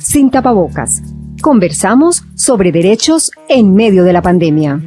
[0.00, 1.02] Sin tapabocas.
[1.42, 4.80] Conversamos sobre derechos en medio de la pandemia.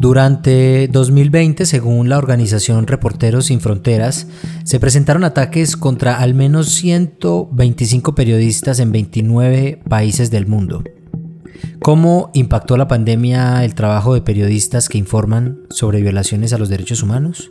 [0.00, 4.26] Durante 2020, según la organización Reporteros Sin Fronteras,
[4.64, 10.82] se presentaron ataques contra al menos 125 periodistas en 29 países del mundo.
[11.80, 17.02] ¿Cómo impactó la pandemia el trabajo de periodistas que informan sobre violaciones a los derechos
[17.02, 17.50] humanos?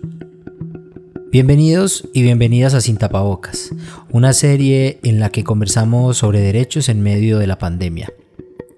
[1.31, 3.71] Bienvenidos y bienvenidas a Sin Tapabocas,
[4.11, 8.11] una serie en la que conversamos sobre derechos en medio de la pandemia.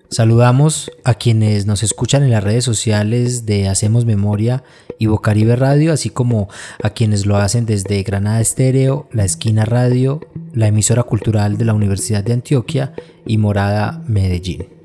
[0.09, 4.63] Saludamos a quienes nos escuchan en las redes sociales de Hacemos Memoria
[4.97, 6.49] y Bocaribe Radio, así como
[6.81, 10.19] a quienes lo hacen desde Granada Estéreo, La Esquina Radio,
[10.53, 12.93] la emisora cultural de la Universidad de Antioquia
[13.27, 14.78] y Morada Medellín.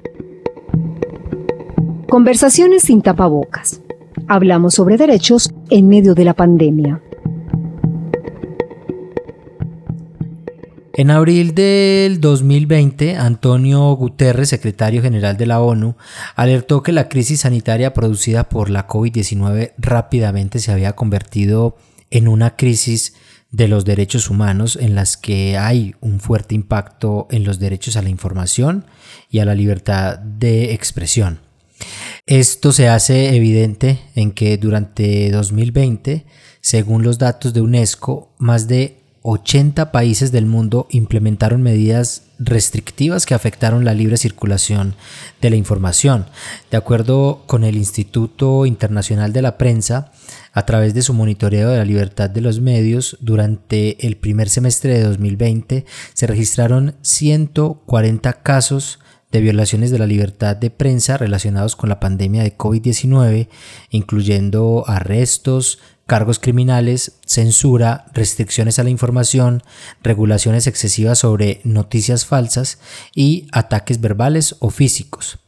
[2.15, 3.81] Conversaciones sin tapabocas.
[4.29, 7.03] Hablamos sobre derechos en medio de la pandemia.
[10.93, 15.97] En abril del 2020, Antonio Guterres, secretario general de la ONU,
[16.37, 21.77] alertó que la crisis sanitaria producida por la COVID-19 rápidamente se había convertido
[22.11, 23.17] en una crisis
[23.51, 28.03] de los derechos humanos en las que hay un fuerte impacto en los derechos a
[28.03, 28.87] la información
[29.31, 31.44] y a la libertad de expresión.
[32.27, 36.25] Esto se hace evidente en que durante 2020,
[36.63, 43.35] según los datos de UNESCO, más de 80 países del mundo implementaron medidas restrictivas que
[43.35, 44.95] afectaron la libre circulación
[45.43, 46.25] de la información.
[46.71, 50.11] De acuerdo con el Instituto Internacional de la Prensa,
[50.55, 54.95] a través de su monitoreo de la libertad de los medios, durante el primer semestre
[54.95, 58.99] de 2020 se registraron 140 casos
[59.35, 63.49] de violaciones de la libertad de prensa relacionados con la pandemia de COVID-19,
[63.91, 69.65] incluyendo arrestos, cargos criminales, censura, restricciones a la información,
[70.05, 72.79] regulaciones excesivas sobre noticias falsas
[73.13, 75.41] y ataques verbales o físicos.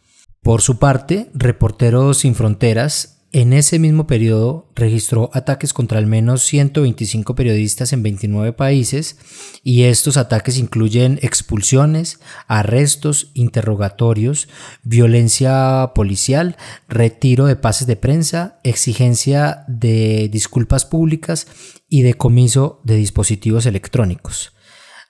[0.42, 6.42] Por su parte, Reporteros Sin Fronteras en ese mismo periodo registró ataques contra al menos
[6.44, 9.18] 125 periodistas en 29 países
[9.62, 14.48] y estos ataques incluyen expulsiones, arrestos, interrogatorios,
[14.84, 16.56] violencia policial,
[16.88, 21.46] retiro de pases de prensa, exigencia de disculpas públicas
[21.90, 24.54] y decomiso de dispositivos electrónicos.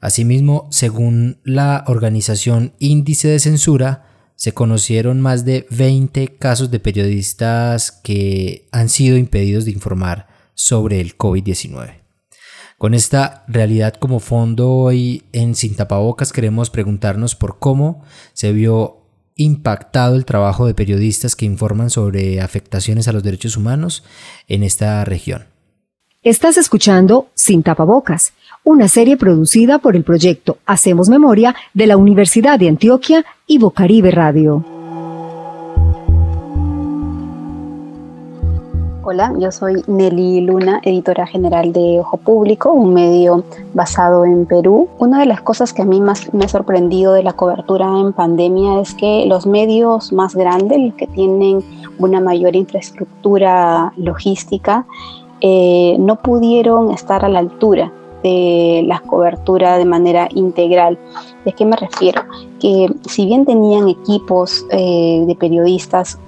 [0.01, 7.91] Asimismo, según la organización Índice de Censura, se conocieron más de 20 casos de periodistas
[7.91, 12.03] que han sido impedidos de informar sobre el COVID-19.
[12.79, 18.05] Con esta realidad como fondo hoy en Sin Tapabocas queremos preguntarnos por cómo
[18.35, 24.05] se vio impactado el trabajo de periodistas que informan sobre afectaciones a los derechos humanos
[24.47, 25.56] en esta región.
[26.27, 28.33] Estás escuchando Sin Tapabocas
[28.65, 34.11] una serie producida por el proyecto Hacemos Memoria de la Universidad de Antioquia y Bocaribe
[34.11, 34.65] Radio.
[39.05, 44.89] Hola, yo soy Nelly Luna, editora general de Ojo Público, un medio basado en Perú.
[44.99, 48.13] Una de las cosas que a mí más me ha sorprendido de la cobertura en
[48.13, 51.63] pandemia es que los medios más grandes, los que tienen
[51.99, 54.87] una mayor infraestructura logística,
[55.41, 57.93] eh, no pudieron estar a la altura
[58.23, 60.99] de la cobertura de manera integral.
[61.45, 62.23] ¿De qué me refiero?
[62.61, 66.19] Que si bien tenían equipos eh, de periodistas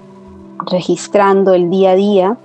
[0.70, 2.36] registrando el día a día,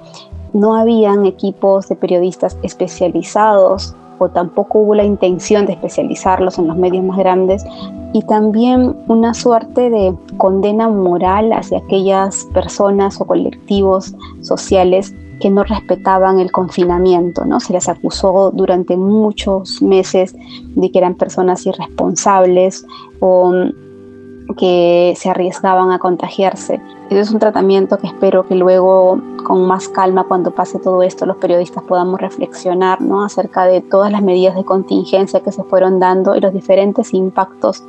[0.53, 6.77] no habían equipos de periodistas especializados o tampoco hubo la intención de especializarlos en los
[6.77, 7.65] medios más grandes
[8.13, 15.65] y también una suerte de condena moral hacia aquellas personas o colectivos sociales que no
[15.65, 17.59] respetaban el confinamiento, ¿no?
[17.59, 20.33] Se les acusó durante muchos meses
[20.73, 22.85] de que eran personas irresponsables
[23.19, 26.79] o mm, que se arriesgaban a contagiarse.
[27.09, 31.25] Ese es un tratamiento que espero que luego, con más calma, cuando pase todo esto,
[31.25, 33.25] los periodistas podamos reflexionar ¿no?
[33.25, 37.83] acerca de todas las medidas de contingencia que se fueron dando y los diferentes impactos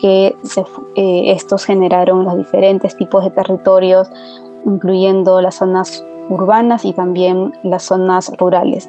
[0.00, 0.34] que
[0.96, 4.10] eh, estos generaron en los diferentes tipos de territorios,
[4.64, 8.88] incluyendo las zonas urbanas y también las zonas rurales.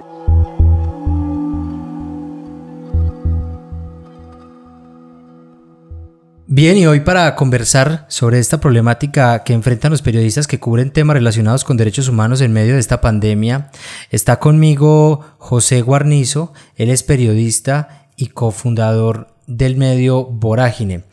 [6.49, 11.15] Bien, y hoy para conversar sobre esta problemática que enfrentan los periodistas que cubren temas
[11.15, 13.69] relacionados con derechos humanos en medio de esta pandemia,
[14.11, 21.03] está conmigo José Guarnizo, él es periodista y cofundador del medio Vorágine.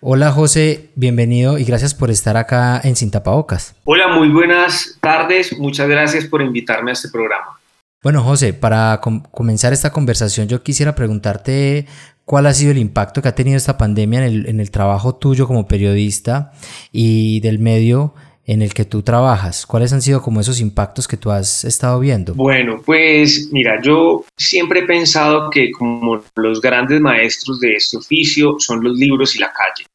[0.00, 3.76] Hola José, bienvenido y gracias por estar acá en Sin Tapabocas.
[3.84, 7.58] Hola, muy buenas tardes, muchas gracias por invitarme a este programa.
[8.02, 9.00] Bueno José, para
[9.30, 11.86] comenzar esta conversación yo quisiera preguntarte
[12.24, 15.14] cuál ha sido el impacto que ha tenido esta pandemia en el, en el trabajo
[15.14, 16.52] tuyo como periodista
[16.92, 18.14] y del medio
[18.46, 19.66] en el que tú trabajas?
[19.66, 22.34] ¿Cuáles han sido como esos impactos que tú has estado viendo?
[22.34, 28.56] Bueno, pues mira, yo siempre he pensado que como los grandes maestros de este oficio
[28.58, 29.86] son los libros y la calle.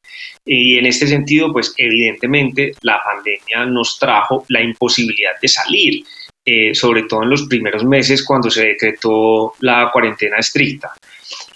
[0.46, 6.04] Y en este sentido, pues evidentemente la pandemia nos trajo la imposibilidad de salir,
[6.46, 10.92] eh, sobre todo en los primeros meses cuando se decretó la cuarentena estricta.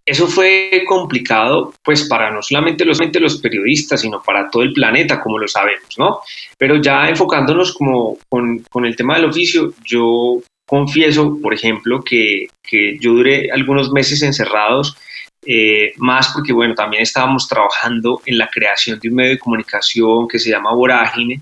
[0.06, 3.00] Eso fue complicado, pues para no solamente los,
[3.42, 6.20] periodistas, sino para todo el planeta, como lo sabemos, ¿no?
[6.58, 12.98] Pero ya enfocándonos como con, el tema del oficio, yo confieso, por ejemplo, que, que
[13.00, 14.98] yo duré algunos meses encerrados,
[15.46, 20.28] eh, más porque, bueno, también estábamos trabajando en la creación de un medio de comunicación
[20.28, 21.42] que se llama Vorágine,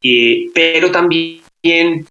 [0.00, 1.42] eh, pero también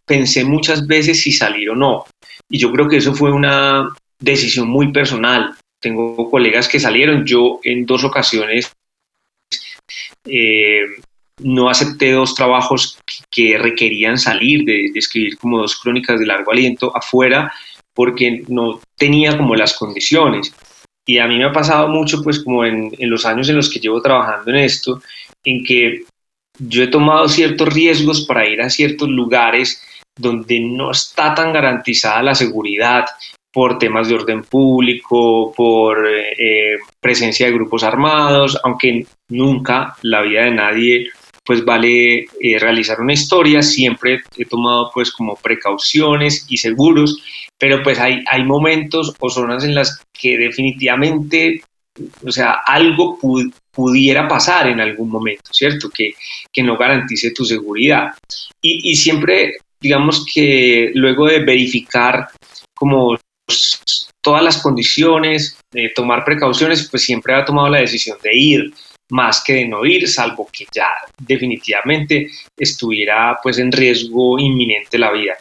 [0.05, 2.05] pensé muchas veces si salir o no.
[2.49, 3.87] Y yo creo que eso fue una
[4.19, 8.71] decisión muy personal tengo colegas que salieron, yo en dos ocasiones
[10.25, 10.81] eh,
[11.41, 12.99] no acepté dos trabajos
[13.31, 17.51] que requerían salir de, escribir como dos crónicas de largo aliento afuera
[17.93, 20.53] porque no tenía como las condiciones.
[21.05, 23.69] Y a mí me ha pasado mucho, pues como en, en los años en los
[23.69, 25.01] que llevo trabajando en esto,
[25.43, 26.03] en que
[26.59, 29.81] yo he tomado ciertos riesgos para ir a ciertos lugares
[30.17, 33.05] donde no está tan garantizada la seguridad
[33.51, 40.43] por temas de orden público, por eh, presencia de grupos armados, aunque nunca la vida
[40.43, 41.09] de nadie
[41.49, 47.23] pues vale eh, realizar una historia, siempre he tomado pues como precauciones y seguros,
[47.57, 51.63] pero pues hay, hay momentos o zonas en las que definitivamente,
[52.23, 53.17] o sea, algo
[53.71, 55.89] pudiera pasar en algún momento, ¿cierto?
[55.89, 56.13] Que,
[56.53, 58.11] que no garantice tu seguridad.
[58.61, 62.27] Y, y siempre, digamos que luego de verificar
[62.75, 63.17] como
[64.21, 68.73] todas las condiciones, de tomar precauciones, pues siempre ha tomado la decisión de ir
[69.09, 70.87] más que de no ir, salvo que ya
[71.17, 75.35] definitivamente estuviera pues en riesgo inminente la vida.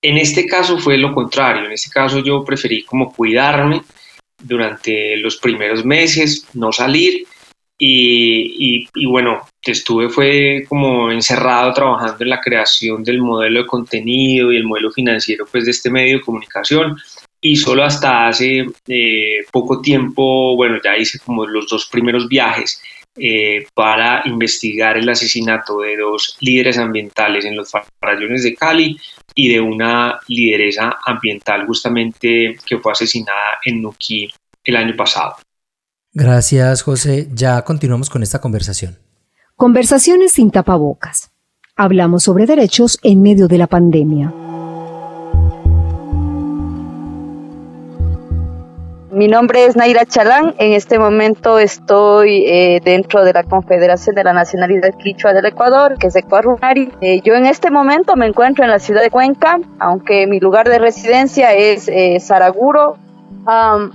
[0.00, 3.82] En este caso fue lo contrario, en este caso yo preferí como cuidarme
[4.40, 7.26] durante los primeros meses, no salir
[7.76, 13.66] y, y, y, bueno, estuve fue como encerrado trabajando en la creación del modelo de
[13.66, 16.96] contenido y el modelo financiero pues de este medio de comunicación
[17.40, 22.80] y solo hasta hace eh, poco tiempo, bueno, ya hice como los dos primeros viajes
[23.16, 27.70] eh, para investigar el asesinato de dos líderes ambientales en los
[28.00, 28.96] farallones de Cali
[29.34, 34.28] y de una lideresa ambiental justamente que fue asesinada en Nuquí
[34.64, 35.36] el año pasado.
[36.12, 37.28] Gracias, José.
[37.32, 38.98] Ya continuamos con esta conversación.
[39.56, 41.30] Conversaciones sin tapabocas.
[41.76, 44.32] Hablamos sobre derechos en medio de la pandemia.
[49.18, 50.54] Mi nombre es Naira Chalán.
[50.58, 55.98] En este momento estoy eh, dentro de la Confederación de la Nacionalidad Quichua del Ecuador,
[55.98, 56.56] que es Ecuador
[57.00, 60.68] eh, yo en este momento me encuentro en la ciudad de Cuenca, aunque mi lugar
[60.68, 62.96] de residencia es eh, Saraguro.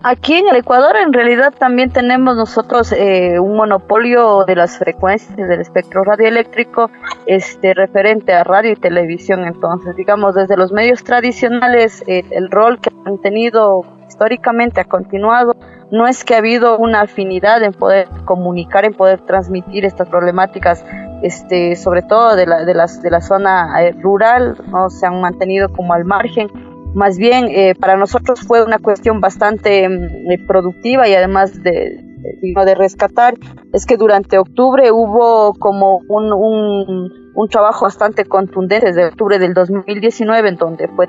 [0.03, 5.37] aquí en el Ecuador en realidad también tenemos nosotros eh, un monopolio de las frecuencias
[5.37, 6.91] del espectro radioeléctrico
[7.27, 9.45] este, referente a radio y televisión.
[9.45, 15.55] Entonces, digamos, desde los medios tradicionales, el rol que han tenido históricamente ha continuado,
[15.91, 20.85] no es que ha habido una afinidad en poder comunicar, en poder transmitir estas problemáticas,
[21.23, 24.89] este, sobre todo de la, de las, de la zona eh, rural, ¿no?
[24.89, 26.47] se han mantenido como al margen.
[26.93, 31.97] Más bien, eh, para nosotros fue una cuestión bastante mm, eh, productiva y además de,
[32.41, 33.33] de, rescatar,
[33.73, 36.31] es que durante octubre hubo como un,
[37.35, 41.07] un, trabajo bastante contundente desde octubre del 2019, en donde fue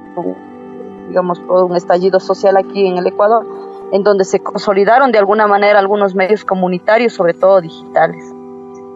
[1.08, 3.46] digamos, todo un estallido social aquí en el Ecuador,
[3.92, 8.34] en donde se consolidaron de alguna manera algunos medios comunitarios, sobre todo digitales.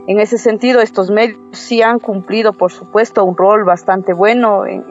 [0.09, 4.83] En ese sentido, estos medios sí han cumplido, por supuesto, un rol bastante bueno en,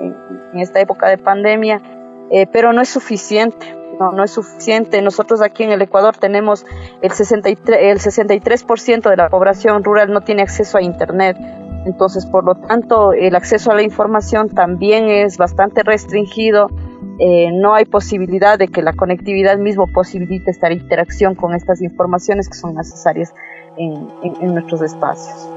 [0.53, 1.81] esta época de pandemia,
[2.29, 3.75] eh, pero no es suficiente.
[4.00, 5.01] No, no es suficiente.
[5.01, 6.67] Nosotros aquí en el Ecuador tenemos
[7.01, 8.65] el 63%, el 63
[9.03, 11.36] de la población rural no tiene acceso a Internet.
[11.88, 16.67] Entonces, por lo tanto, el acceso a la información también es bastante restringido
[17.19, 22.47] eh, no hay posibilidad de que la conectividad mismo posibilite esta interacción con estas informaciones
[22.47, 23.33] que son necesarias
[23.77, 25.50] en, nuestros espacios.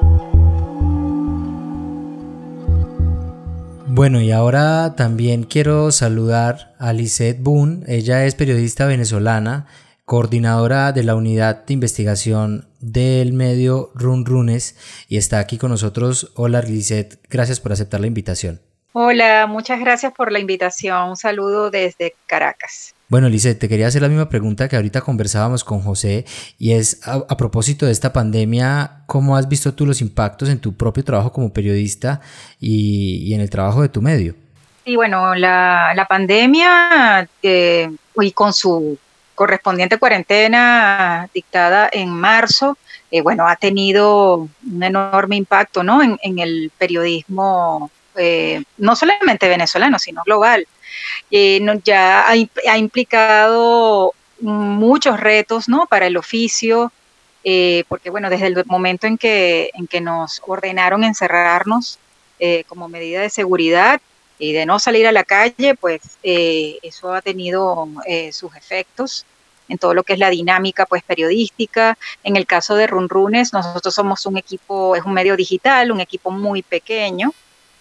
[3.86, 7.84] Bueno, y ahora también quiero saludar a Lisette Boone.
[7.86, 9.66] Ella es periodista venezolana
[10.04, 14.76] coordinadora de la unidad de investigación del medio Run Runes
[15.08, 16.32] y está aquí con nosotros.
[16.34, 18.60] Hola Lisette, gracias por aceptar la invitación.
[18.92, 21.10] Hola, muchas gracias por la invitación.
[21.10, 22.94] Un saludo desde Caracas.
[23.08, 26.24] Bueno, Lisette, te quería hacer la misma pregunta que ahorita conversábamos con José
[26.58, 30.74] y es a, propósito de esta pandemia, ¿cómo has visto tú los impactos en tu
[30.76, 32.20] propio trabajo como periodista
[32.60, 34.34] y, en el trabajo de tu medio?
[34.84, 38.98] Y bueno, la, pandemia eh, y con su
[39.34, 42.76] correspondiente cuarentena dictada en marzo,
[43.10, 46.00] eh, bueno, ha tenido un enorme impacto ¿no?
[46.02, 50.66] en, el periodismo, eh, no solamente venezolano, sino global.
[51.30, 55.86] Eh, ya ha, implicado muchos retos ¿no?
[55.86, 56.92] para el oficio,
[57.44, 61.98] eh, porque bueno, desde el momento en que, en que nos ordenaron encerrarnos
[62.38, 64.00] eh, como medida de seguridad
[64.38, 67.86] y de no salir a la calle, pues eso ha tenido
[68.32, 69.26] sus efectos
[69.68, 71.98] en todo lo que es la dinámica pues periodística.
[72.24, 76.30] En el caso de Runrunes, nosotros somos un equipo, es un medio digital, un equipo
[76.30, 77.34] muy pequeño,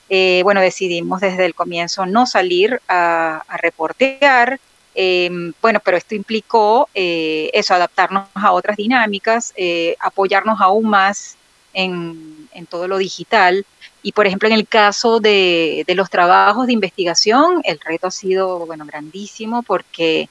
[0.09, 4.59] eh, bueno, decidimos desde el comienzo no salir a, reportear.
[4.95, 11.37] Em, bueno, pero esto implicó eh, eso, adaptarnos a otras dinámicas, eh, apoyarnos aún más
[11.73, 12.37] en,
[12.69, 13.65] todo lo digital.
[14.03, 18.11] Y por ejemplo, en el caso de, de, los trabajos de investigación, el reto ha
[18.11, 20.27] sido, bueno, grandísimo porque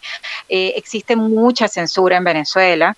[0.49, 2.97] existe mucha censura en Venezuela.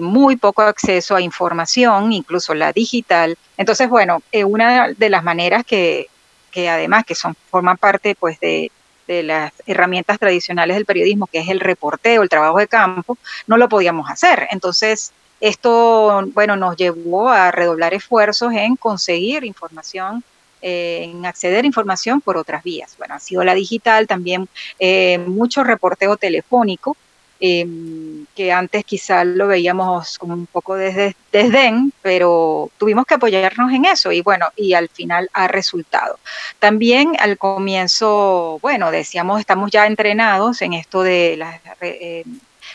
[0.00, 3.36] Muy poco acceso a información, incluso la digital.
[3.56, 6.08] Entonces, bueno, una de las maneras que,
[6.54, 8.70] que además que son, forman parte pues de,
[9.08, 13.68] las herramientas tradicionales del periodismo, que es el reporteo, el trabajo de campo, no lo
[13.68, 14.46] podíamos hacer.
[14.50, 20.24] Entonces, esto, bueno, nos llevó a redoblar esfuerzos en conseguir información,
[20.62, 22.94] eh, en acceder a información por otras vías.
[22.96, 26.96] Bueno, ha sido la digital, también eh, mucho reporteo telefónico,
[27.46, 33.70] Em, que antes quizá lo veíamos como un poco desde desdén, pero tuvimos que apoyarnos
[33.70, 36.18] en eso y bueno, y al final ha resultado.
[36.58, 42.24] También al comienzo, bueno, decíamos, estamos ya entrenados en esto de las eh,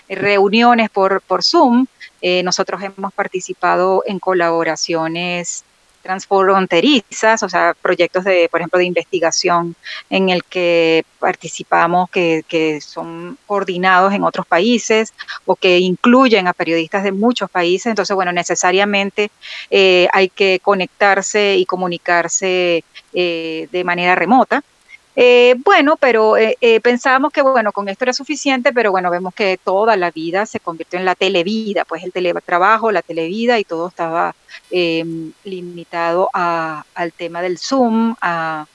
[0.07, 1.88] reuniones por, por Zoom.
[2.21, 5.63] Eh, nosotros hemos participado en colaboraciones
[6.01, 9.75] transfronterizas, o sea, proyectos de, por ejemplo, de investigación
[10.10, 15.13] en el que participamos, que, que, son coordinados en otros países
[15.46, 17.88] o que incluyen a periodistas de muchos países.
[17.88, 19.32] Entonces, bueno, necesariamente
[19.70, 24.63] eh, hay que conectarse y comunicarse eh, de manera remota.
[25.15, 29.33] Eh, bueno, pero eh, eh, pensábamos que bueno, con esto era suficiente, pero bueno, vemos
[29.33, 33.63] que toda la vida se convirtió en la televida, pues el teletrabajo, la televida y
[33.63, 34.35] todo estaba
[34.71, 38.65] em, limitado al tema del Zoom, a,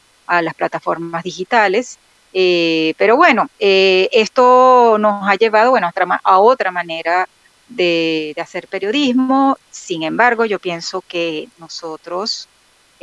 [0.42, 1.98] las plataformas digitales.
[2.32, 5.90] pero bueno, esto nos ha llevado bueno,
[6.24, 7.28] a otra manera
[7.68, 9.56] de, de hacer periodismo.
[9.70, 12.48] Sin embargo, yo pienso que nosotros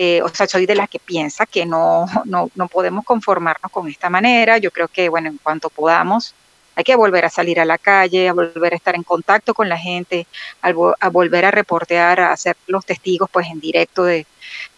[0.04, 3.88] eh, o sea, soy de las que piensa que no, no, no podemos conformarnos con
[3.88, 4.58] esta manera.
[4.58, 6.34] Yo creo que, bueno, en cuanto podamos,
[6.76, 9.70] hay que volver a salir a la calle, a volver a estar en contacto con
[9.70, 10.26] la gente,
[10.64, 10.72] a,
[11.10, 14.26] volver a reportear, a ser los testigos pues en directo de,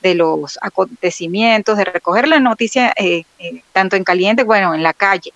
[0.01, 4.91] de los acontecimientos, de recoger la noticia eh, eh, tanto en caliente, bueno, en la
[4.91, 5.31] calle.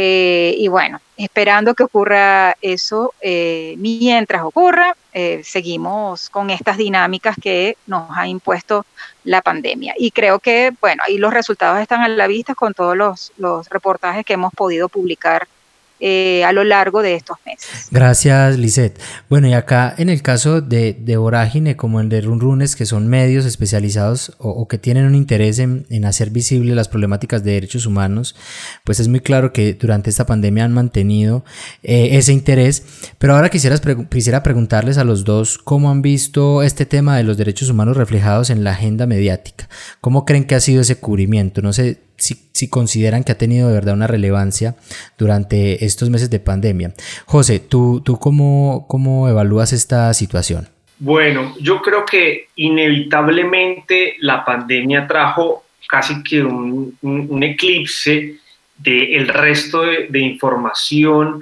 [0.00, 7.34] Eh, y bueno, esperando que ocurra eso, eh, mientras ocurra, eh, seguimos con estas dinámicas
[7.42, 8.86] que nos ha impuesto
[9.24, 9.94] la pandemia.
[9.98, 13.68] Y creo que, bueno, ahí los resultados están a la vista con todos los, los
[13.70, 15.48] reportajes que hemos podido publicar
[16.00, 17.88] eh, a lo largo de estos meses.
[17.90, 19.00] Gracias, Lisette.
[19.28, 23.08] Bueno, y acá en el caso de, de Vorágine, como el de Runrunes, que son
[23.08, 28.36] medios especializados o, que tienen un interés en, hacer visibles las problemáticas de derechos humanos,
[28.84, 31.44] pues es muy claro que durante esta pandemia han mantenido
[31.82, 32.84] eh, ese interés.
[33.18, 37.36] Pero ahora quisieras quisiera preguntarles a los dos cómo han visto este tema de los
[37.36, 39.68] derechos humanos reflejados en la agenda mediática.
[40.00, 41.62] ¿Cómo creen que ha sido ese cubrimiento?
[41.62, 44.74] No sé, si, consideran que ha tenido de verdad una relevancia
[45.16, 46.92] durante estos meses de pandemia.
[47.24, 50.68] José, ¿tú, tú cómo, cómo evalúas esta situación?
[50.98, 58.36] Bueno, yo creo que inevitablemente la pandemia trajo casi que un, un, eclipse
[58.76, 61.40] del resto de, información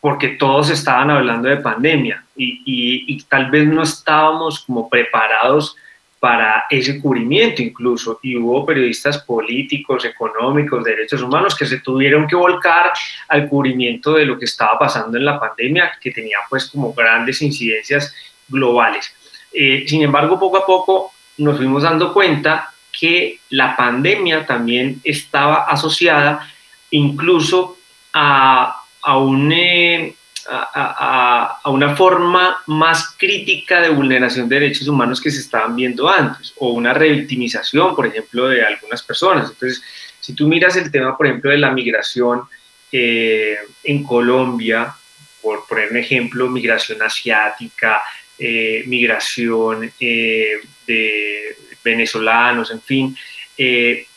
[0.00, 5.76] porque todos estaban hablando de pandemia y, y, y, tal vez no estábamos como preparados
[6.24, 12.26] para ese cubrimiento incluso, y hubo periodistas políticos, económicos, de derechos humanos que se tuvieron
[12.26, 12.94] que volcar
[13.28, 17.42] al cubrimiento de lo que estaba pasando en la pandemia, que tenía pues como grandes
[17.42, 18.14] incidencias
[18.48, 19.14] globales.
[19.52, 25.64] Eh, sin embargo, poco a poco nos fuimos dando cuenta que la pandemia también estaba
[25.64, 26.48] asociada
[26.90, 27.76] incluso
[28.14, 29.52] a, a un...
[29.52, 30.14] Eh,
[30.50, 36.52] a, una forma más crítica de vulneración de derechos humanos que se estaban viendo antes,
[36.58, 39.50] o una revictimización, por ejemplo, de algunas personas.
[39.50, 39.82] Entonces,
[40.20, 42.42] si tú miras el tema, por ejemplo, de la migración
[42.90, 44.94] eh, en Colombia,
[45.42, 48.02] por poner un ejemplo, migración asiática,
[48.38, 53.16] eh, migración eh, de venezolanos, en fin,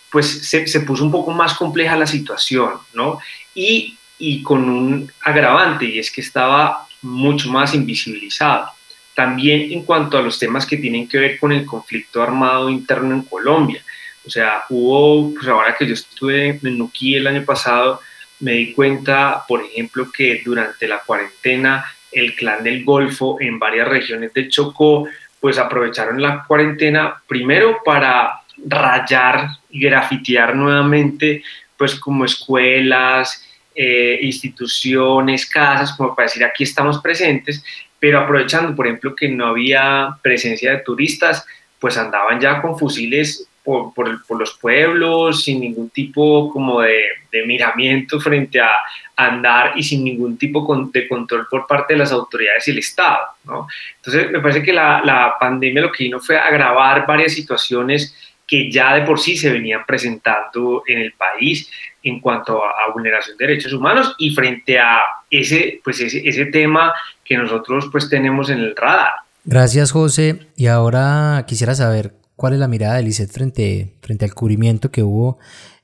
[0.10, 3.20] pues se, se, puso un poco más compleja la situación, ¿no?
[3.54, 8.70] Y y con un agravante y es que estaba mucho más invisibilizado.
[9.14, 13.16] También en cuanto a los temas que tienen que ver con el conflicto armado interno
[13.16, 13.84] en Colombia.
[14.26, 18.02] O sea, hubo, pues ahora que yo estuve en Nuquí el año pasado,
[18.40, 23.88] me di cuenta, por ejemplo, que durante la cuarentena el clan del Golfo en varias
[23.88, 25.08] regiones de Chocó,
[25.40, 31.44] pues aprovecharon la cuarentena primero para rayar y grafitear nuevamente,
[31.78, 33.47] pues como escuelas,
[33.80, 37.64] eh, instituciones, casas, como para decir aquí estamos presentes,
[38.00, 41.46] pero aprovechando, por ejemplo, que no había presencia de turistas,
[41.80, 47.46] pues andaban ya con fusiles por, por, los pueblos, sin ningún tipo como de, de,
[47.46, 48.72] miramiento frente a
[49.16, 53.26] andar y sin ningún tipo de control por parte de las autoridades y el Estado.
[53.44, 53.68] ¿no?
[53.98, 58.16] Entonces, me parece que la, la pandemia lo que vino fue agravar varias situaciones
[58.48, 61.70] que ya de por sí se venían presentando en el país
[62.02, 65.00] en cuanto a, vulneración de derechos humanos y frente a
[65.30, 66.94] ese, pues ese, ese tema
[67.26, 69.16] que nosotros pues tenemos en el radar.
[69.44, 70.48] Gracias José.
[70.56, 75.04] Y ahora quisiera saber cuál es la mirada de Lisset frente, frente al cubrimiento que
[75.04, 75.38] hubo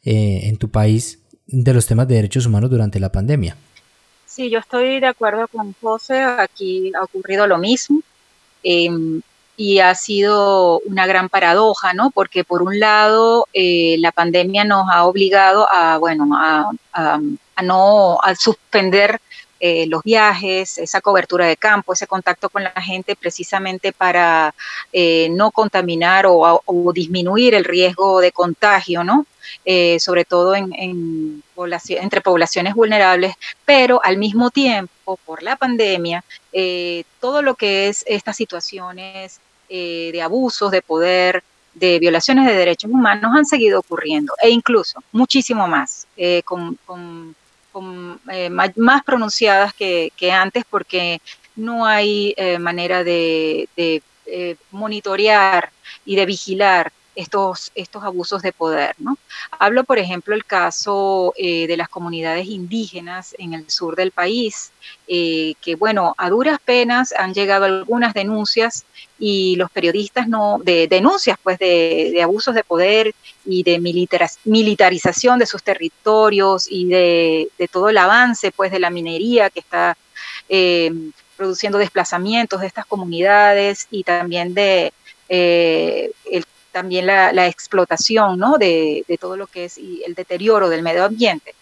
[0.04, 3.58] eh, en tu país de los temas de derechos humanos durante la pandemia.
[4.26, 6.22] Sí, yo estoy de acuerdo con José.
[6.24, 8.02] Aquí ha ocurrido lo mismo.
[8.64, 9.22] Em,
[9.56, 12.12] y ha sido una gran paradoja, ¿no?
[12.12, 16.72] Porque por un lado eh, la pandemia nos ha obligado a, bueno, a,
[17.62, 19.20] no a suspender
[19.60, 24.54] eh, los viajes, esa cobertura de campo, ese contacto con la gente precisamente para
[24.92, 26.62] eh, no contaminar o,
[26.94, 29.26] disminuir el riesgo de contagio, ¿no?
[30.00, 31.43] sobre todo en,
[31.90, 33.36] entre poblaciones vulnerables,
[33.66, 36.24] pero al mismo tiempo, por la pandemia,
[37.20, 39.40] todo lo que es estas situaciones
[39.70, 45.68] de abusos de poder, de violaciones de derechos humanos han seguido ocurriendo e incluso muchísimo
[45.68, 46.08] más,
[46.46, 46.78] con,
[48.32, 51.22] eh, más pronunciadas que, antes porque
[51.56, 55.72] no hay eh, manera de, eh, monitorear
[56.06, 58.96] y de vigilar estos, estos abusos de poder.
[59.00, 59.18] ¿no?
[59.60, 64.72] Hablo, por ejemplo, el caso de las comunidades indígenas en el sur del país,
[65.08, 68.86] que, bueno, a duras penas han llegado algunas denuncias
[69.20, 73.14] y los periodistas no, de denuncias pues de, abusos de poder
[73.46, 79.50] y de militarización de sus territorios y de, todo el avance pues de la minería
[79.50, 79.98] que está
[80.50, 80.92] eh,
[81.38, 84.92] produciendo desplazamientos de estas comunidades y también de
[85.30, 86.12] eh,
[86.74, 88.58] también la, explotación ¿no?
[88.58, 91.56] de, todo lo que es el deterioro del medio ambiente.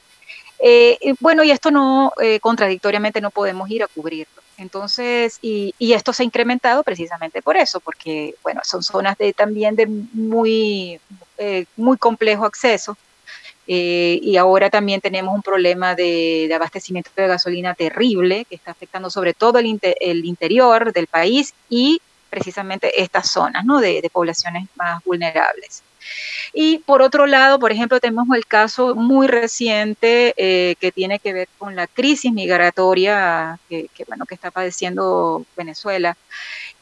[0.58, 4.42] Eh, bueno, y esto no, contradictoriamente no podemos ir a cubrirlo.
[4.62, 9.76] Entonces, y, esto se ha incrementado precisamente por eso, porque, bueno, son zonas de, también
[9.76, 11.00] de muy,
[11.40, 12.96] eh, muy complejo acceso.
[13.68, 19.10] Eh, y ahora también tenemos un problema de, abastecimiento de gasolina terrible que está afectando
[19.10, 22.00] sobre todo el, el interior del país y
[22.32, 23.80] precisamente estas zonas ¿no?
[23.80, 25.84] de poblaciones más vulnerables.
[26.54, 31.34] Y por otro lado, por ejemplo, tenemos el caso muy reciente eh, que tiene que
[31.34, 36.18] ver con la crisis migratoria que, bueno, que está padeciendo Venezuela.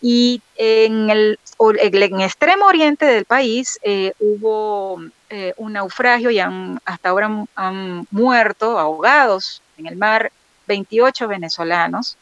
[0.01, 7.09] Y en el, en extremo oriente del país eh, hubo eh, un naufragio y hasta
[7.09, 10.31] ahora han, muerto, ahogados en el mar,
[10.67, 12.17] 28 venezolanos.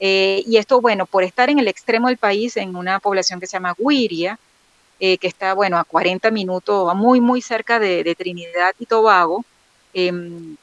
[0.00, 3.56] Y esto, bueno, por estar en el extremo del país, en una población que se
[3.56, 4.38] llama Guiria,
[5.00, 9.44] eh, que está, bueno, a 40 minutos, muy, muy cerca de, Trinidad y Tobago.
[9.92, 10.56] Em,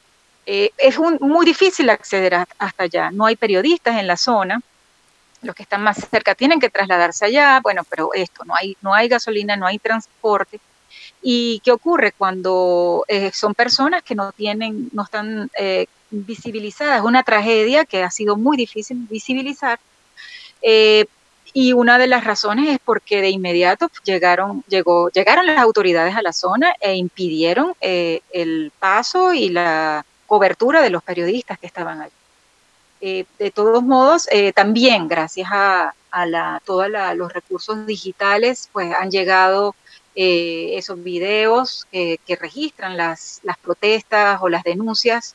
[0.46, 3.10] eh, es muy difícil acceder hasta allá.
[3.10, 4.60] No hay periodistas en la zona.
[5.42, 7.60] Los que están más cerca tienen que trasladarse allá.
[7.62, 10.60] Bueno, pero esto, no hay, no hay gasolina, no hay transporte.
[11.22, 15.50] ¿Y qué ocurre cuando eh, son personas que no tienen, no están
[16.12, 16.98] visibilizadas?
[16.98, 19.80] Es una tragedia que ha sido muy difícil visibilizar.
[21.54, 26.22] Y una de las razones es porque de inmediato llegaron, llegó, llegaron las autoridades a
[26.22, 32.00] la zona e impidieron eh, el paso y la cobertura de los periodistas que estaban
[32.00, 32.12] allí.
[33.02, 35.92] Eh, de todos modos, eh, también gracias a,
[36.24, 39.74] la, todos los recursos digitales, pues han llegado
[40.14, 45.34] esos videos que registran las, las protestas o las denuncias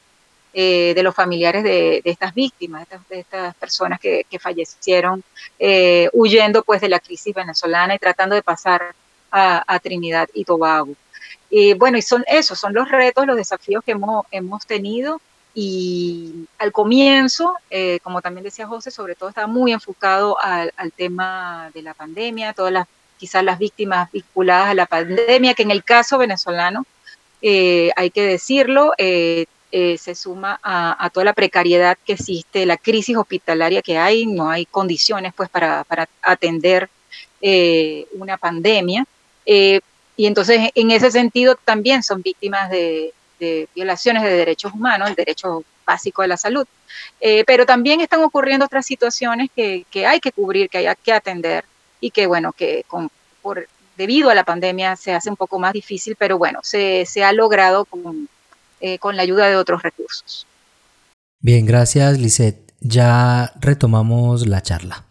[0.60, 5.24] eh, de los familiares de, estas víctimas, de estas, personas que, fallecieron
[5.60, 8.96] eh, huyendo pues de la crisis venezolana y tratando de pasar
[9.30, 10.96] a, Trinidad y Tobago.
[11.52, 15.22] Y bueno, y son esos, son los retos, los desafíos que hemos, hemos tenido
[15.54, 21.70] y al comienzo, eh, como también decía José, sobre todo estaba muy enfocado al, tema
[21.76, 22.88] de la pandemia, todas las,
[23.20, 26.84] quizás las víctimas vinculadas a la pandemia, que en el caso venezolano,
[27.44, 33.82] hay que decirlo, eh, se suma a, toda la precariedad que existe, la crisis hospitalaria
[33.82, 35.86] que hay, no hay condiciones pues para,
[36.22, 36.90] atender
[37.42, 39.06] eh, una pandemia.
[39.46, 39.82] Eh,
[40.16, 43.14] y entonces en ese sentido también son víctimas de,
[43.76, 46.66] violaciones de derechos humanos, el derecho básico de la salud.
[47.46, 51.66] pero también están ocurriendo otras situaciones que, hay que cubrir, que hay que atender
[52.00, 53.12] y que bueno, que con,
[53.96, 57.34] debido a la pandemia se hace un poco más difícil, pero bueno, se, se ha
[57.34, 58.30] logrado con,
[58.82, 60.46] eh, con la ayuda de otros recursos.
[61.40, 62.74] Bien, gracias Lisette.
[62.80, 65.04] Ya retomamos la charla.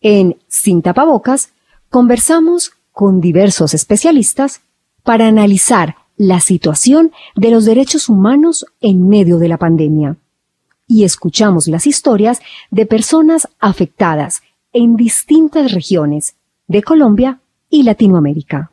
[0.00, 1.50] En Sin Tapabocas
[1.88, 4.60] conversamos con diversos especialistas
[5.02, 10.16] para analizar la situación de los derechos humanos en medio de la pandemia.
[10.86, 16.34] Y escuchamos las historias de personas afectadas en distintas regiones
[16.66, 18.70] de Colombia y Latinoamérica.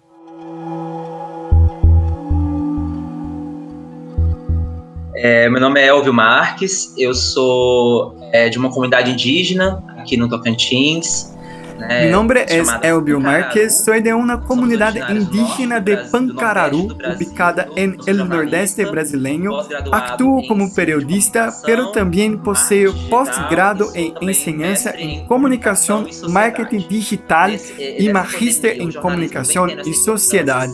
[5.23, 10.27] É, meu nome é Elvio Marques, eu sou é, de uma comunidade indígena aqui no
[10.27, 11.31] Tocantins.
[11.77, 18.27] Mi nombre es Elvio Márquez, soy de una comunidad indígena de Pancararu, ubicada en el
[18.27, 19.51] nordeste brasileño.
[19.91, 28.81] Actúo como periodista, pero también poseo postgrado en enseñanza en comunicación, marketing digital y magíster
[28.81, 30.67] en comunicación y sociedad.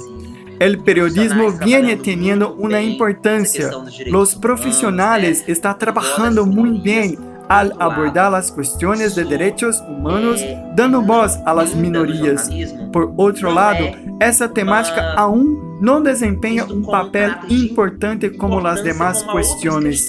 [0.60, 3.70] El periodismo viene teniendo una importancia.
[4.08, 7.18] Los profesionales están trabajando muy bien
[7.48, 10.42] al abordar las cuestiones de derechos humanos,
[10.78, 12.50] dando voz a las minorías.
[12.94, 13.84] Por otro lado,
[14.20, 20.08] esa temática aún no desempeña un papel importante como las demás cuestiones.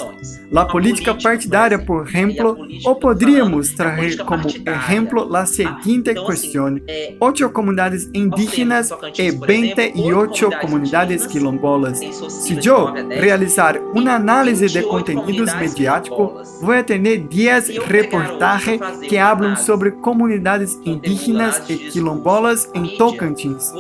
[0.50, 6.83] La política partidaria, por ejemplo, o podríamos traer como ejemplo la siguiente cuestión.
[7.18, 12.00] Ocho comunidades indígenas y 28 comunidades quilombolas.
[12.44, 19.57] Si yo realizar un análisis de contenidos mediáticos, voy a tener 10 reportajes que hablan
[19.57, 23.73] sobre comunidades indígenas y quilombolas en Tocantins.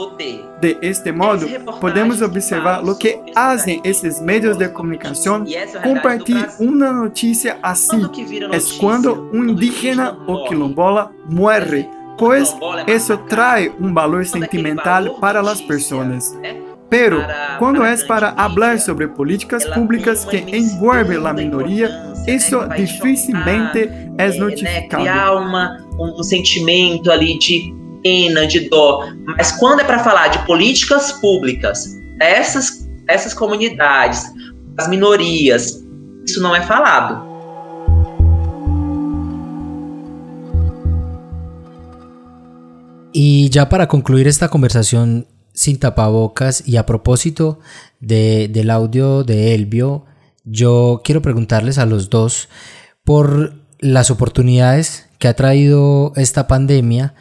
[0.60, 1.46] De este modo,
[1.80, 5.46] podemos observar lo que hacen estos medios de comunicación.
[5.82, 8.00] Compartir una noticia así.
[8.52, 11.88] Es cuando un indígena o quilombola muere,
[12.18, 12.54] pues
[12.86, 16.34] eso trae un valor sentimental para las personas.
[16.90, 17.22] Pero
[17.58, 25.87] cuando es para hablar sobre políticas públicas que envuelven la minoría, isso dificilmente é notificado.
[25.98, 29.04] Um sentimento ali de pena, de dó.
[29.26, 34.24] Mas quando é para falar de políticas públicas, essas, essas comunidades,
[34.78, 35.84] as minorias,
[36.26, 37.26] isso não é falado.
[43.12, 47.58] Y ya para concluir esta conversación sin tapabocas y a propósito
[47.98, 50.04] de, del audio de Elvio,
[50.44, 52.48] yo quiero preguntarles a los dos
[53.02, 57.14] por las oportunidades que ha traído esta pandemia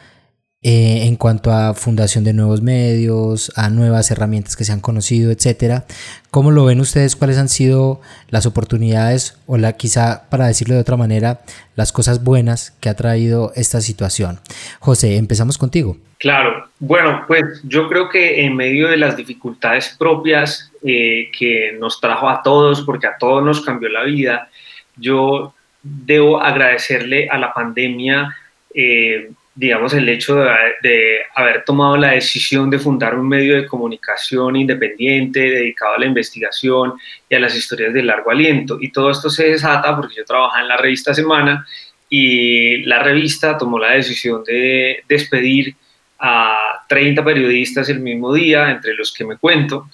[0.60, 5.30] eh, en cuanto a fundación de nuevos medios, a nuevas herramientas que se han conocido,
[5.30, 5.84] etcétera.
[6.32, 7.14] ¿Cómo lo ven ustedes?
[7.14, 11.42] ¿Cuáles han sido las oportunidades o la quizá para decirlo de otra manera,
[11.76, 14.40] las cosas buenas que ha traído esta situación?
[14.80, 15.96] José, empezamos contigo.
[16.18, 22.00] Claro, bueno, pues yo creo que en medio de las dificultades propias eh, que nos
[22.00, 24.48] trajo a todos, porque a todos nos cambió la vida,
[24.96, 28.34] yo debo agradecerle a la pandemia
[28.74, 34.54] eh, digamos, el hecho de, haber tomado la decisión de fundar un medio de comunicación
[34.54, 36.92] independiente dedicado a la investigación
[37.28, 38.78] y a las historias de largo aliento.
[38.80, 41.66] Y todo esto se desata porque yo trabajaba en la revista Semana
[42.08, 45.74] y la revista tomó la decisión de despedir
[46.20, 49.88] a 30 periodistas el mismo día, entre los que me cuento.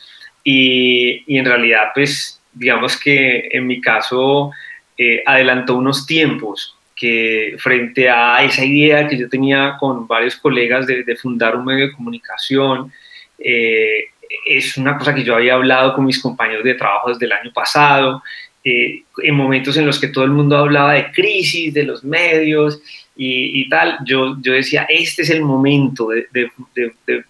[0.44, 4.51] Y, y en realidad, pues, digamos que en mi caso
[4.96, 10.87] eh, adelantó unos tiempos que frente a esa idea que yo tenía con varios colegas
[10.87, 12.92] de, fundar un medio de comunicación,
[13.38, 14.04] eh,
[14.46, 17.52] es una cosa que yo había hablado con mis compañeros de trabajo desde el año
[17.52, 18.22] pasado,
[18.62, 22.80] eh, en momentos en los que todo el mundo hablaba de crisis, de los medios
[23.16, 26.26] y, tal, yo, yo decía, este es el momento de,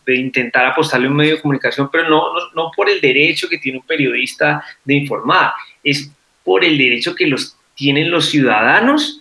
[0.06, 3.58] intentar apostarle a un medio de comunicación, pero no, no, no por el derecho que
[3.58, 6.10] tiene un periodista de informar, es
[6.44, 9.20] por el derecho que los tienen los ciudadanos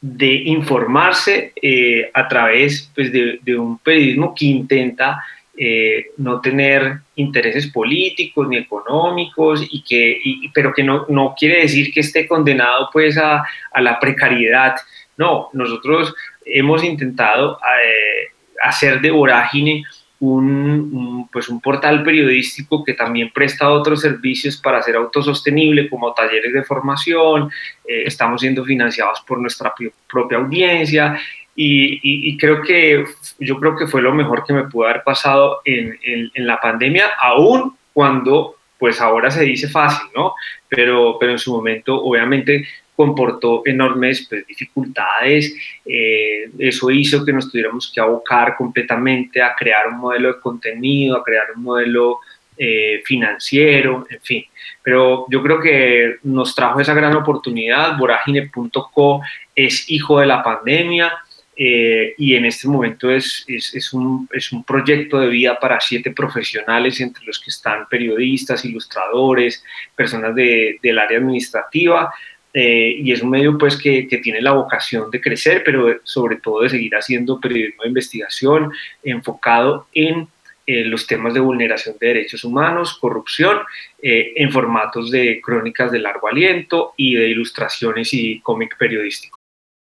[0.00, 5.24] de informarse eh, a través pues, de, un periodismo que intenta
[5.56, 10.20] eh, no tener intereses políticos ni económicos, y que,
[10.52, 14.74] pero que no, no, quiere decir que esté condenado pues, a, a la precariedad.
[15.16, 18.28] No, nosotros hemos intentado eh,
[18.62, 19.84] hacer de Vorágine
[20.32, 26.52] un, pues un portal periodístico que también presta otros servicios para ser autosostenible, como talleres
[26.52, 27.50] de formación,
[27.86, 29.74] eh, estamos siendo financiados por nuestra
[30.08, 31.18] propia audiencia
[31.56, 33.04] y, creo que
[33.38, 37.12] yo creo que fue lo mejor que me pudo haber pasado en, en, la pandemia,
[37.20, 40.34] aún cuando pues ahora se dice fácil, ¿no?
[40.68, 45.54] Pero, pero en su momento obviamente comportó enormes pues, dificultades.
[45.84, 51.16] Eh, eso hizo que nos tuviéramos que abocar completamente a crear un modelo de contenido,
[51.16, 52.20] a crear un modelo
[52.56, 54.44] eh, financiero, en fin.
[54.82, 57.98] Pero yo creo que nos trajo esa gran oportunidad.
[57.98, 59.22] Voragine.co
[59.54, 61.12] es hijo de la pandemia.
[61.56, 66.10] Eh, y en este momento es, es, un, es, un, proyecto de vida para siete
[66.10, 69.62] profesionales, entre los que están periodistas, ilustradores,
[69.94, 72.12] personas de, del área administrativa,
[72.56, 76.36] eh, y es un medio pues que, que, tiene la vocación de crecer, pero sobre
[76.36, 78.70] todo de seguir haciendo periodismo de investigación
[79.02, 80.28] enfocado en
[80.64, 83.58] eh, los temas de vulneración de derechos humanos, corrupción,
[84.00, 89.36] eh, en formatos de crónicas de largo aliento y de ilustraciones y cómic periodístico.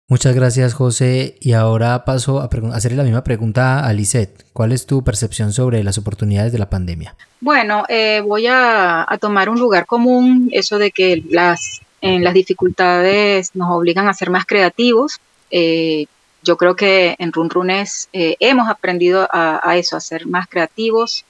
[0.09, 4.43] Muchas gracias José y ahora paso a hacerle la misma pregunta a Lisette.
[4.55, 7.15] ¿Cuál es tu percepción sobre las oportunidades de la pandemia?
[7.41, 7.85] Bueno,
[8.25, 13.71] voy a, a, tomar un lugar común, eso de que las en las dificultades nos
[13.71, 15.21] obligan a ser más creativos.
[15.51, 16.05] Eh,
[16.43, 21.25] yo creo que en Runrunes eh, hemos aprendido a, eso, a ser más creativos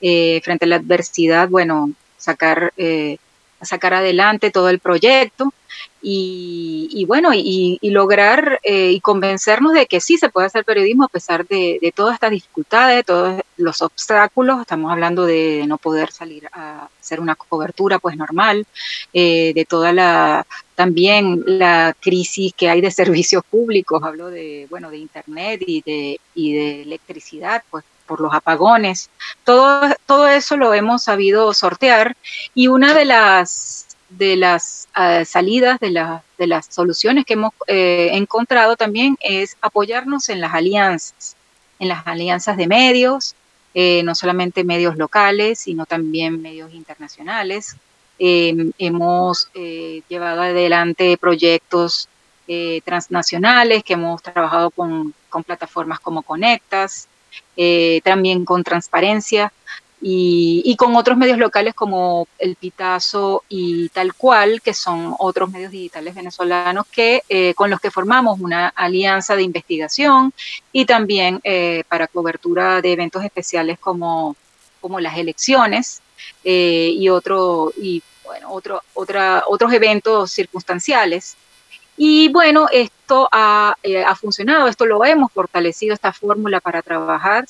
[0.00, 2.72] eh, frente a la adversidad, bueno, sacar,
[3.62, 5.52] sacar adelante todo el proyecto
[6.04, 11.08] y, bueno, y, lograr eh, y convencernos de que sí se puede hacer periodismo a
[11.08, 14.60] pesar de, todas estas dificultades, de todos los obstáculos.
[14.60, 18.66] Estamos hablando de, no poder salir a hacer una cobertura pues normal,
[19.12, 24.90] eh, de toda la también la crisis que hay de servicios públicos, hablo de bueno
[24.90, 29.10] de internet y de, y de electricidad, pues por los apagones.
[29.44, 32.16] Todo, todo eso lo hemos sabido sortear
[32.54, 33.86] y una de las
[34.18, 35.90] de las ah, salidas, de,
[36.38, 41.36] de, las soluciones que hemos eh, encontrado también es apoyarnos en las alianzas,
[41.78, 43.34] en las alianzas de medios,
[43.74, 47.76] eh, no solamente medios locales, sino también medios internacionales.
[48.18, 52.08] Em, hemos eh, llevado adelante proyectos
[52.84, 57.08] transnacionales que hemos trabajado con, con plataformas como Conectas,
[58.04, 59.52] también con transparencia
[60.04, 65.70] y, con otros medios locales como El Pitazo y Tal Cual, que son otros medios
[65.70, 70.34] digitales venezolanos que, eh, con los que formamos una alianza de investigación
[70.72, 74.34] y también eh, para cobertura de eventos especiales como,
[74.80, 76.02] como las elecciones
[76.42, 81.36] eh, y, otro, y bueno, otro, otra, otros eventos circunstanciales.
[82.04, 83.28] Y bueno, esto
[83.84, 87.46] eh, ha, funcionado, esto lo hemos fortalecido, esta fórmula para trabajar,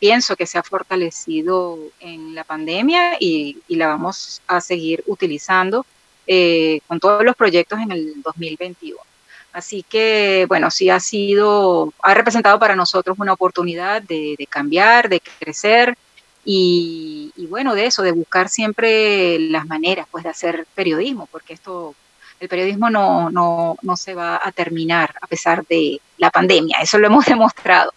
[0.00, 5.86] pienso que se ha fortalecido en la pandemia y, la vamos a seguir utilizando
[6.26, 8.98] eh, con todos los proyectos en el 2021.
[9.52, 15.20] Así que, bueno, sí ha sido, ha representado para nosotros una oportunidad de, cambiar, de
[15.20, 15.96] crecer
[16.44, 21.54] y, y, bueno, de eso, de buscar siempre las maneras, pues, de hacer periodismo, porque
[21.54, 21.94] esto
[22.40, 26.98] el periodismo no, no, no se va a terminar a pesar de la pandemia, eso
[26.98, 27.90] lo hemos demostrado.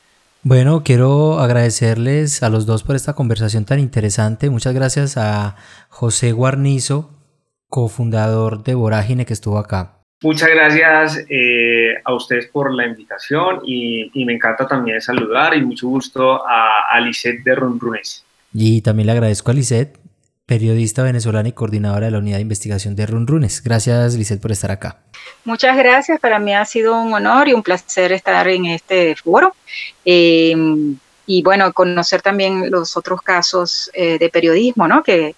[0.44, 4.50] Bueno, quiero agradecerles a los dos por esta conversación tan interesante.
[4.50, 5.58] Muchas gracias a
[5.90, 7.12] José Guarnizo,
[7.68, 9.98] cofundador de Vorágine, que estuvo acá.
[10.24, 15.90] Muchas gracias eh, a ustedes por la invitación y, me encanta también saludar y mucho
[15.90, 18.24] gusto a, a Lisette de Runrunes.
[18.54, 20.00] Y también le agradezco a Lisette
[20.48, 23.62] periodista venezolana y coordinadora de la unidad de investigación de Runrunes.
[23.62, 24.98] Gracias, Lisette, por estar acá.
[25.44, 26.20] Muchas gracias.
[26.22, 29.54] Para mí ha sido un honor y un placer estar en este foro.
[30.06, 35.04] Em, y bueno, conocer también los otros casos eh, de periodismo ¿no?
[35.04, 35.36] que,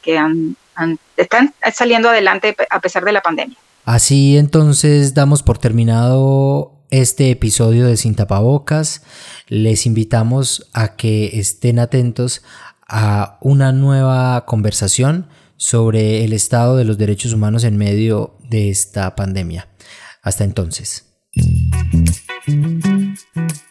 [1.17, 3.57] están saliendo adelante a pesar de la pandemia.
[3.85, 9.01] Así entonces damos por terminado este episodio de Sin Tapabocas.
[9.47, 12.43] Les invitamos a que estén atentos
[12.89, 19.15] a una nueva conversación sobre el estado de los derechos humanos en medio de esta
[19.15, 19.67] pandemia.
[20.21, 21.05] Hasta entonces.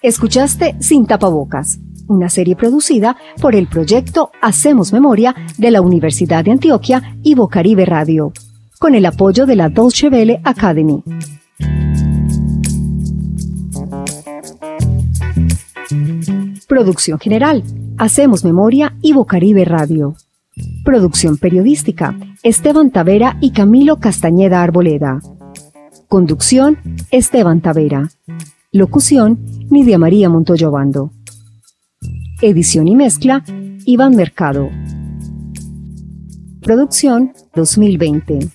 [0.03, 6.53] Escuchaste Sin tapabocas, una serie producida por el proyecto Hacemos Memoria de la Universidad de
[6.53, 8.33] Antioquia y Bocaribe Radio.
[8.79, 11.03] con el apoyo de la Dolce Vele Academy.
[16.69, 17.65] Producción general.
[17.99, 20.15] Hacemos Memoria y Bocaribe Radio.
[20.85, 22.17] Producción periodística.
[22.45, 25.21] Esteban Tavera y Camilo Castañeda Arboleda.
[26.07, 26.79] Conducción.
[27.11, 28.09] Esteban Tavera.
[28.71, 29.41] Locución.
[29.69, 31.11] Nidia María Montoyo Bando.
[32.41, 33.43] Edición y mezcla.
[33.85, 34.71] Iván Mercado.
[36.63, 38.49] Producción 2020.